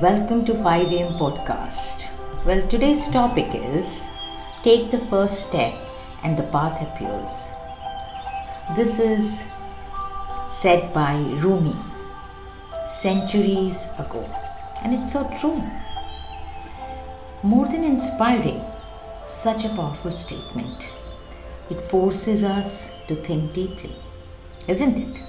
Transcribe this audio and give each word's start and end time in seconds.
Welcome 0.00 0.46
to 0.46 0.54
5 0.54 0.90
am 0.90 1.18
podcast. 1.18 2.10
Well, 2.46 2.66
today's 2.66 3.10
topic 3.10 3.54
is 3.54 4.08
Take 4.62 4.90
the 4.90 4.98
first 4.98 5.42
step 5.46 5.74
and 6.22 6.34
the 6.34 6.44
path 6.44 6.80
appears. 6.80 7.50
This 8.74 8.98
is 8.98 9.44
said 10.48 10.94
by 10.94 11.16
Rumi 11.42 11.76
centuries 12.86 13.88
ago, 13.98 14.22
and 14.82 14.94
it's 14.94 15.12
so 15.12 15.28
true. 15.38 15.62
More 17.42 17.66
than 17.66 17.84
inspiring, 17.84 18.64
such 19.20 19.66
a 19.66 19.74
powerful 19.76 20.12
statement. 20.12 20.90
It 21.68 21.82
forces 21.82 22.42
us 22.44 22.96
to 23.08 23.14
think 23.14 23.52
deeply, 23.52 23.94
isn't 24.68 24.98
it? 24.98 25.22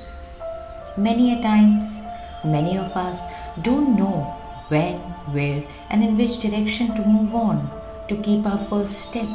Many 0.98 1.38
a 1.38 1.42
times, 1.42 2.02
many 2.46 2.78
of 2.78 2.96
us 2.96 3.26
don't 3.62 3.98
know 3.98 4.40
when, 4.74 5.00
where, 5.38 5.64
and 5.90 6.04
in 6.04 6.18
which 6.18 6.40
direction 6.40 6.96
to 6.96 7.06
move 7.06 7.34
on 7.36 7.70
to 8.10 8.16
keep 8.28 8.46
our 8.46 8.58
first 8.58 9.04
step. 9.08 9.30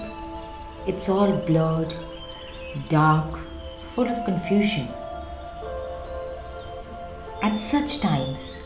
It's 0.87 1.09
all 1.09 1.33
blurred, 1.51 1.95
dark, 2.89 3.39
full 3.83 4.09
of 4.09 4.25
confusion. 4.25 4.89
At 7.43 7.61
such 7.61 8.01
times, 8.01 8.59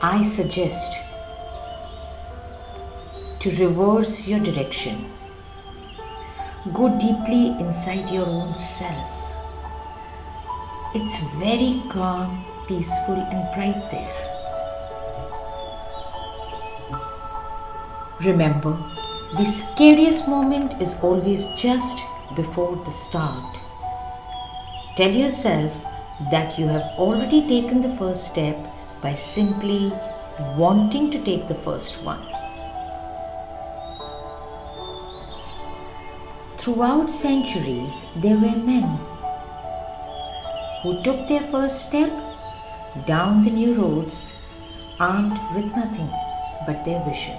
I 0.00 0.22
suggest 0.22 1.02
to 3.40 3.50
reverse 3.50 4.28
your 4.28 4.40
direction. 4.40 5.10
Go 6.72 6.88
deeply 6.98 7.48
inside 7.64 8.10
your 8.10 8.26
own 8.26 8.54
self. 8.54 9.10
It's 10.94 11.22
very 11.34 11.82
calm, 11.90 12.44
peaceful, 12.66 13.14
and 13.14 13.54
bright 13.54 13.90
there. 13.90 14.37
Remember, 18.20 18.76
the 19.36 19.44
scariest 19.44 20.28
moment 20.28 20.74
is 20.80 20.98
always 21.02 21.46
just 21.52 22.00
before 22.34 22.74
the 22.84 22.90
start. 22.90 23.58
Tell 24.96 25.12
yourself 25.12 25.72
that 26.32 26.58
you 26.58 26.66
have 26.66 26.82
already 26.98 27.46
taken 27.46 27.80
the 27.80 27.94
first 27.96 28.26
step 28.26 28.56
by 29.00 29.14
simply 29.14 29.92
wanting 30.56 31.12
to 31.12 31.22
take 31.22 31.46
the 31.46 31.54
first 31.54 32.02
one. 32.02 32.26
Throughout 36.56 37.12
centuries, 37.12 38.04
there 38.16 38.36
were 38.36 38.56
men 38.56 38.98
who 40.82 41.00
took 41.04 41.28
their 41.28 41.46
first 41.52 41.86
step 41.86 42.10
down 43.06 43.42
the 43.42 43.50
new 43.50 43.74
roads 43.74 44.40
armed 44.98 45.38
with 45.54 45.66
nothing 45.76 46.10
but 46.66 46.84
their 46.84 47.04
vision. 47.04 47.38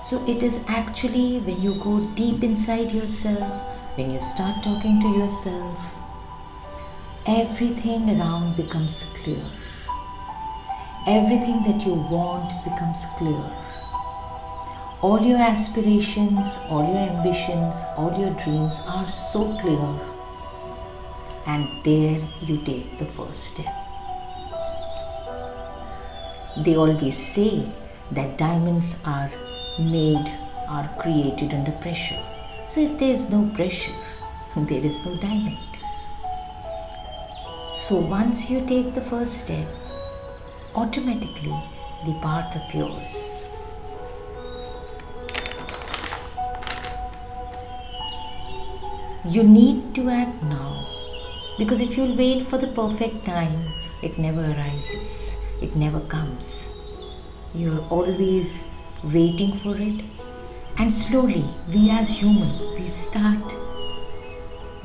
So 0.00 0.24
it 0.28 0.44
is 0.44 0.60
actually 0.68 1.38
when 1.38 1.60
you 1.60 1.74
go 1.74 2.08
deep 2.14 2.44
inside 2.44 2.92
yourself, 2.92 3.62
when 3.96 4.12
you 4.12 4.20
start 4.20 4.62
talking 4.62 5.00
to 5.00 5.08
yourself, 5.08 5.96
everything 7.26 8.08
around 8.08 8.56
becomes 8.56 9.12
clear. 9.16 9.44
Everything 11.06 11.64
that 11.64 11.84
you 11.84 11.94
want 11.94 12.52
becomes 12.62 13.04
clear. 13.16 13.42
All 15.00 15.20
your 15.20 15.38
aspirations, 15.38 16.58
all 16.68 16.84
your 16.84 17.08
ambitions, 17.16 17.82
all 17.96 18.16
your 18.18 18.34
dreams 18.44 18.80
are 18.86 19.08
so 19.08 19.58
clear. 19.58 20.00
And 21.46 21.84
there 21.84 22.20
you 22.40 22.58
take 22.58 22.98
the 22.98 23.06
first 23.06 23.42
step. 23.54 23.74
They 26.64 26.76
always 26.76 27.16
say 27.16 27.68
that 28.12 28.38
diamonds 28.38 28.96
are 29.04 29.30
made 29.78 30.32
or 30.70 30.88
created 30.98 31.54
under 31.54 31.72
pressure. 31.72 32.22
So 32.64 32.80
if 32.80 32.98
there 32.98 33.10
is 33.10 33.30
no 33.30 33.48
pressure, 33.54 33.94
there 34.56 34.84
is 34.84 35.04
no 35.04 35.16
diamond. 35.16 35.58
So 37.74 37.96
once 37.96 38.50
you 38.50 38.66
take 38.66 38.94
the 38.94 39.00
first 39.00 39.38
step, 39.44 39.66
automatically 40.74 41.62
the 42.04 42.14
path 42.22 42.56
appears. 42.56 43.50
You 49.24 49.42
need 49.42 49.94
to 49.94 50.08
act 50.08 50.42
now 50.42 50.86
because 51.58 51.80
if 51.80 51.96
you'll 51.96 52.16
wait 52.16 52.46
for 52.46 52.56
the 52.56 52.68
perfect 52.68 53.26
time, 53.26 53.72
it 54.02 54.18
never 54.18 54.40
arises, 54.40 55.36
it 55.60 55.74
never 55.76 56.00
comes. 56.00 56.80
You're 57.54 57.80
always 57.90 58.64
waiting 59.02 59.56
for 59.56 59.76
it. 59.76 60.04
And 60.78 60.92
slowly 60.92 61.44
we 61.72 61.90
as 61.90 62.18
human 62.18 62.74
we 62.74 62.88
start 62.88 63.54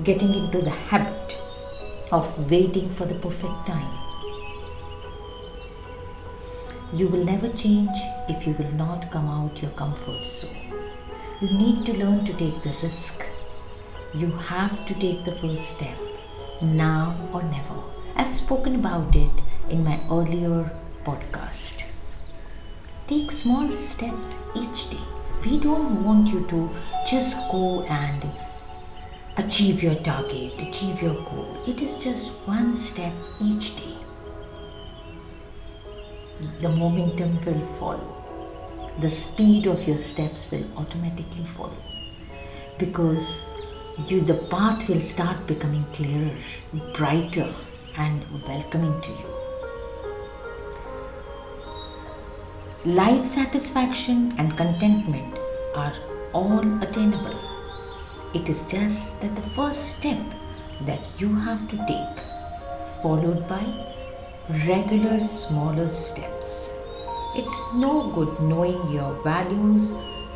getting 0.03 0.33
into 0.33 0.61
the 0.61 0.69
habit 0.69 1.37
of 2.11 2.49
waiting 2.49 2.89
for 2.89 3.05
the 3.05 3.15
perfect 3.15 3.67
time. 3.67 3.99
You 6.93 7.07
will 7.07 7.23
never 7.25 7.49
change 7.49 7.95
if 8.29 8.45
you 8.45 8.53
will 8.53 8.71
not 8.71 9.09
come 9.11 9.27
out 9.27 9.61
your 9.61 9.71
comfort 9.71 10.25
zone. 10.25 10.57
You 11.41 11.49
need 11.49 11.85
to 11.85 11.93
learn 11.93 12.25
to 12.25 12.33
take 12.33 12.61
the 12.61 12.75
risk. 12.81 13.25
You 14.13 14.31
have 14.31 14.85
to 14.85 14.93
take 14.95 15.25
the 15.25 15.35
first 15.35 15.75
step 15.75 15.97
now 16.61 17.17
or 17.33 17.41
never. 17.43 17.81
I've 18.15 18.33
spoken 18.33 18.75
about 18.75 19.15
it 19.15 19.41
in 19.69 19.83
my 19.83 19.99
earlier 20.09 20.71
podcast 21.03 21.92
Take 23.05 23.31
small 23.31 23.69
steps 23.73 24.37
each 24.55 24.89
day. 24.89 25.03
We 25.43 25.59
don't 25.59 26.05
want 26.05 26.29
you 26.29 26.45
to 26.47 26.69
just 27.05 27.51
go 27.51 27.83
and 27.83 28.25
achieve 29.35 29.83
your 29.83 29.95
target, 29.95 30.61
achieve 30.61 31.01
your 31.01 31.15
goal. 31.15 31.57
It 31.67 31.81
is 31.81 31.97
just 31.97 32.47
one 32.47 32.77
step 32.77 33.11
each 33.41 33.75
day. 33.75 33.97
The 36.61 36.69
momentum 36.69 37.43
will 37.43 37.65
follow. 37.75 38.23
The 38.99 39.09
speed 39.09 39.67
of 39.67 39.85
your 39.85 39.97
steps 39.97 40.49
will 40.49 40.65
automatically 40.77 41.43
follow. 41.43 41.83
Because 42.77 43.53
you 44.07 44.21
the 44.21 44.35
path 44.35 44.87
will 44.87 45.01
start 45.01 45.45
becoming 45.45 45.85
clearer, 45.91 46.37
brighter 46.93 47.53
and 47.97 48.25
welcoming 48.47 48.99
to 49.01 49.09
you. 49.09 49.32
Life 52.85 53.23
satisfaction 53.23 54.33
and 54.37 54.57
contentment 54.57 55.39
are 55.73 55.93
all 56.33 56.83
attainable. 56.83 57.39
It 58.33 58.49
is 58.49 58.69
just 58.69 59.21
that 59.21 59.33
the 59.37 59.49
first 59.55 59.95
step 59.95 60.19
that 60.85 61.07
you 61.17 61.33
have 61.33 61.69
to 61.69 61.77
take, 61.87 62.25
followed 63.01 63.47
by 63.47 63.63
regular 64.67 65.21
smaller 65.21 65.87
steps. 65.87 66.73
It's 67.37 67.73
no 67.73 68.11
good 68.11 68.41
knowing 68.41 68.91
your 68.91 69.13
values 69.23 69.95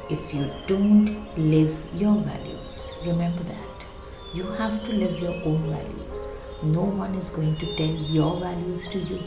if 0.10 0.34
you 0.34 0.50
don't 0.68 1.28
live 1.38 1.78
your 1.94 2.16
values. 2.16 2.98
Remember 3.06 3.44
that. 3.44 3.86
You 4.34 4.44
have 4.54 4.86
to 4.86 4.94
live 4.94 5.20
your 5.20 5.36
own 5.44 5.70
values. 5.70 6.28
No 6.64 6.84
one 6.84 7.14
is 7.16 7.30
going 7.30 7.58
to 7.58 7.76
tell 7.76 7.94
your 7.94 8.40
values 8.40 8.88
to 8.88 9.00
you. 9.00 9.20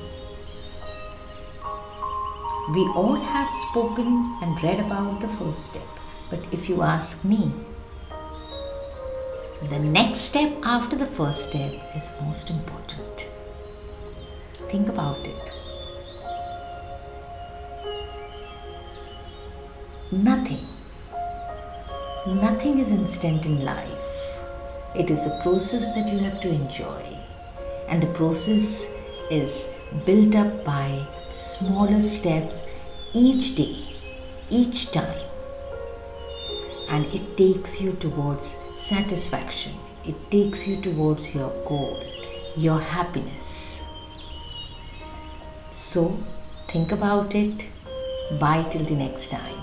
We 2.73 2.87
all 2.91 3.17
have 3.17 3.53
spoken 3.53 4.37
and 4.43 4.63
read 4.63 4.79
about 4.79 5.21
the 5.21 5.27
first 5.27 5.67
step, 5.67 5.89
but 6.31 6.39
if 6.53 6.69
you 6.69 6.83
ask 6.83 7.25
me, 7.25 7.53
the 9.69 9.81
next 9.81 10.21
step 10.21 10.53
after 10.63 10.95
the 10.95 11.07
first 11.07 11.49
step 11.49 11.73
is 11.97 12.17
most 12.23 12.49
important. 12.49 13.27
Think 14.69 14.89
about 14.89 15.27
it. 15.27 15.53
Nothing, 20.13 20.65
nothing 22.25 22.79
is 22.79 22.93
instant 22.93 23.47
in 23.47 23.65
life. 23.65 24.39
It 24.95 25.11
is 25.11 25.27
a 25.27 25.41
process 25.43 25.93
that 25.97 26.09
you 26.13 26.21
have 26.21 26.41
to 26.43 26.49
enjoy, 26.49 27.19
and 27.89 28.01
the 28.01 28.13
process 28.21 28.87
is 29.29 29.69
built 30.05 30.35
up 30.35 30.65
by 30.65 31.07
smaller 31.29 32.01
steps 32.01 32.67
each 33.13 33.55
day, 33.55 33.97
each 34.51 34.91
time. 34.91 35.27
And 36.89 37.07
it 37.07 37.37
takes 37.37 37.81
you 37.81 37.93
towards 37.93 38.57
satisfaction, 38.77 39.73
it 40.05 40.31
takes 40.31 40.67
you 40.67 40.81
towards 40.81 41.35
your 41.35 41.51
goal, 41.65 42.03
your 42.57 42.81
happiness. 42.81 43.85
So, 45.69 46.19
think 46.69 46.91
about 46.93 47.35
it. 47.35 47.67
Bye 48.41 48.67
till 48.71 48.85
the 48.85 48.97
next 48.97 49.31
time. 49.31 49.57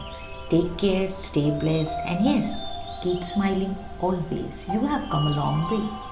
Take 0.49 0.77
care, 0.77 1.09
stay 1.09 1.51
blessed, 1.51 1.99
and 2.05 2.25
yes, 2.25 2.73
keep 3.03 3.23
smiling 3.23 3.75
always. 3.99 4.69
You 4.71 4.79
have 4.81 5.09
come 5.09 5.27
a 5.27 5.31
long 5.31 5.69
way. 5.69 6.06